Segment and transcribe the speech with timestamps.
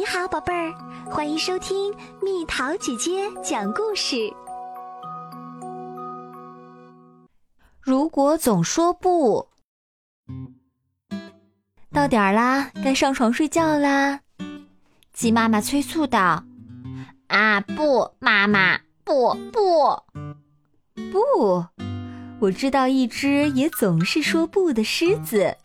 [0.00, 0.72] 你好，宝贝儿，
[1.10, 4.32] 欢迎收听蜜桃姐姐讲故事。
[7.82, 9.46] 如果总说不，
[11.92, 14.20] 到点儿啦，该上床睡觉啦。
[15.12, 16.44] 鸡妈妈催促道
[17.28, 20.02] ：“啊，不，妈妈，不不
[21.12, 21.66] 不！
[22.40, 25.58] 我知道一只也总是说不的狮子，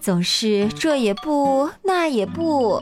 [0.00, 2.80] 总是这也不，那也不。”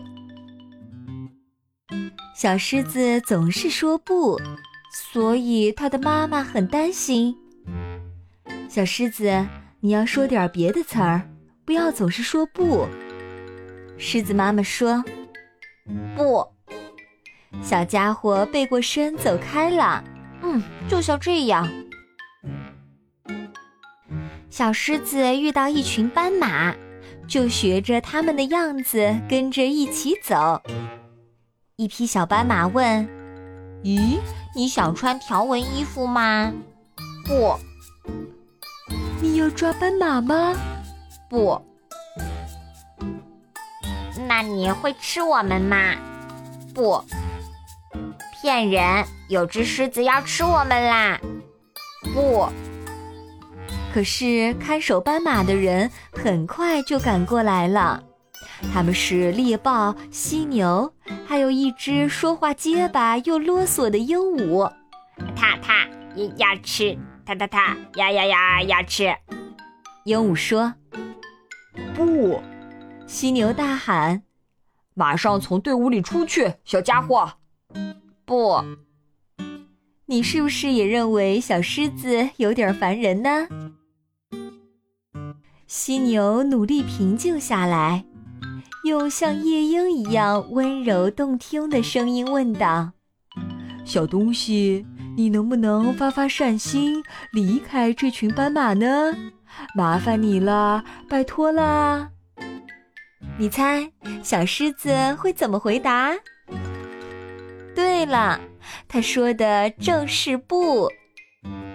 [2.38, 4.41] 小狮子总是说不，
[4.92, 7.37] 所以它的妈妈很担心。
[8.69, 9.45] 小狮子，
[9.80, 11.29] 你要说点别的词儿，
[11.65, 12.87] 不要总是说不。
[13.96, 15.02] 狮子妈妈说
[16.15, 16.46] ：“不。”
[17.60, 20.05] 小家伙背过身走开了。
[20.43, 21.68] 嗯，就像这样。
[24.48, 26.73] 小狮子遇到一群斑马，
[27.27, 30.62] 就学着他们的样子跟着一起走。
[31.80, 33.09] 一匹小斑马问
[33.87, 34.18] ：“咦，
[34.52, 36.52] 你想穿条纹衣服吗
[37.24, 37.57] ？”“不。
[39.23, 40.57] ”“你要抓斑马吗
[41.30, 41.62] ？”“不。
[44.26, 45.95] ”“那你会吃我们吗
[46.74, 47.01] ？”“不。
[48.42, 49.07] ”“骗人！
[49.29, 51.20] 有只狮子要吃我们啦
[52.13, 52.48] ！”“不。”
[53.95, 58.02] 可是看守斑马的人很快就赶过来了。
[58.73, 60.92] 他们是猎豹、犀牛，
[61.26, 64.70] 还有一只说话结巴又啰嗦的鹦鹉。
[65.34, 65.88] 它它
[66.37, 69.14] 要吃，它它它呀呀呀要吃。
[70.04, 70.75] 鹦鹉说
[71.94, 72.41] ：“不！”
[73.06, 74.22] 犀牛大喊
[74.94, 77.32] ：“马上从队伍里出去，小家伙！”
[78.26, 78.62] 不，
[80.06, 83.48] 你是不是也认为小狮子有点烦人呢？
[85.66, 88.04] 犀牛努力平静下来。
[88.89, 92.91] 用像夜莺一样温柔动听的声音问道
[93.84, 94.84] ：“小东西，
[95.17, 99.15] 你能不能发发善心，离开这群斑马呢？
[99.77, 102.10] 麻烦你了，拜托啦！”
[103.38, 106.12] 你猜，小狮子会怎么回答？
[107.75, 108.41] 对了，
[108.88, 110.88] 他说的正是不。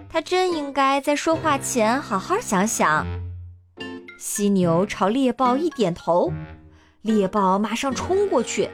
[0.09, 3.05] 他真应该在说话前好好想想。
[4.19, 6.31] 犀牛朝猎豹一点头。
[7.03, 8.69] 猎豹马上冲过去，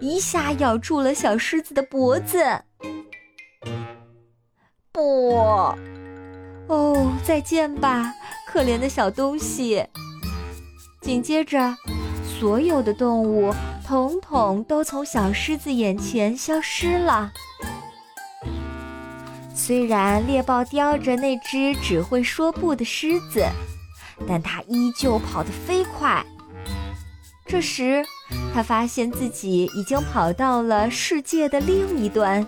[0.00, 2.42] 一下咬住了小狮子的脖子。
[4.90, 5.34] 不，
[6.66, 8.10] 哦，再见吧，
[8.48, 9.86] 可怜的小东西。
[11.02, 11.76] 紧接着，
[12.40, 13.54] 所有的动物
[13.86, 17.30] 统统都从小狮子眼前消失了。
[19.54, 23.46] 虽然猎豹叼着那只只会说不的狮子，
[24.26, 26.24] 但它依旧跑得飞快。
[27.54, 28.04] 这时，
[28.52, 32.44] 他发现自己已经跑到了世界的另一端，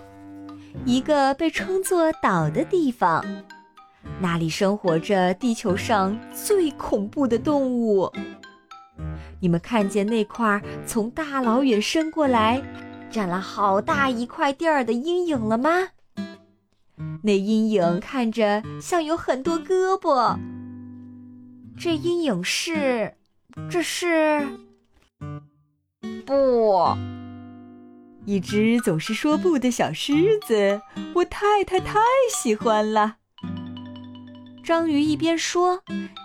[0.85, 3.25] 一个被称作岛的地方。
[4.19, 8.13] 那里生活着地球上最恐怖的动物。
[9.39, 12.61] 你们看见那块从大老远伸过来、
[13.09, 15.71] 占了好大一块地儿的阴影了吗？
[17.23, 20.37] 那阴影看着像有很多胳膊。
[21.79, 23.15] 这阴影是，
[23.71, 24.45] 这是。
[26.27, 26.97] 不，
[28.25, 30.81] 一只总是说不的小狮子，
[31.15, 32.01] 我太太太
[32.35, 33.17] 喜欢了。
[34.65, 35.81] 章鱼一边说，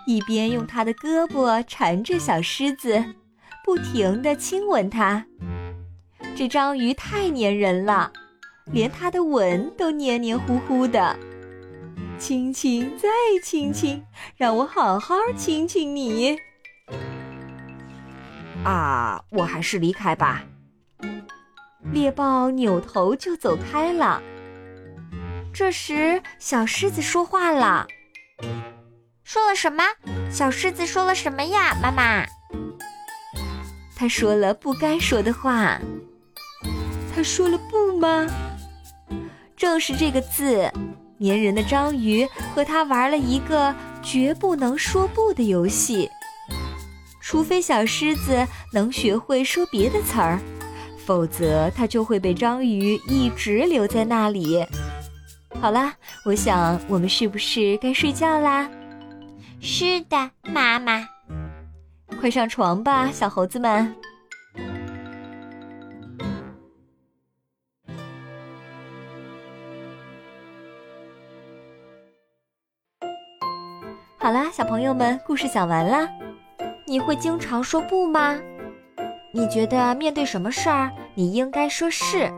[0.06, 3.04] 一边用它的胳膊缠着小狮子，
[3.64, 5.24] 不停地亲吻它。
[6.34, 8.12] 这章鱼太粘人了，
[8.72, 11.16] 连它的吻都黏黏糊糊的。
[12.18, 13.08] 亲亲再
[13.44, 14.02] 亲亲，
[14.36, 16.36] 让我好好亲亲你。
[18.64, 20.44] 啊，我还是离开吧。
[21.92, 24.22] 猎豹扭头就走开了。
[25.52, 27.86] 这时，小狮子说话了
[29.24, 29.82] ：“说了什么？
[30.30, 32.24] 小狮子说了什么呀，妈妈？”
[33.96, 35.78] 他说了不该说的话。
[37.14, 38.26] 他说了不吗？
[39.56, 40.70] 正是这个字。
[41.20, 43.72] 粘人的章鱼和他玩了一个
[44.02, 46.10] 绝不能说不的游戏。
[47.32, 50.38] 除非小狮子能学会说别的词儿，
[51.06, 54.62] 否则它就会被章鱼一直留在那里。
[55.58, 55.94] 好啦，
[56.26, 58.70] 我想我们是不是该睡觉啦？
[59.62, 61.08] 是的，妈妈。
[62.20, 63.94] 快上床吧，小猴子们。
[74.18, 76.06] 好啦，小朋友们，故事讲完啦。
[76.86, 78.36] 你会经常说不吗？
[79.32, 82.30] 你觉得面对什么事儿你应该说是，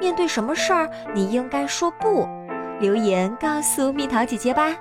[0.00, 2.26] 面对什么事儿你应该说不？
[2.80, 4.74] 留言告诉蜜桃姐姐吧。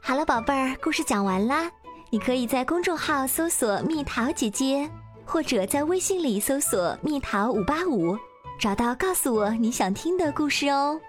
[0.00, 1.70] 好了，宝贝儿，故事讲完啦。
[2.10, 4.88] 你可以在公众号搜索“蜜桃姐姐”，
[5.24, 8.16] 或者在微信里搜索“蜜桃五八五”，
[8.58, 11.00] 找到告诉我你想听的故事哦。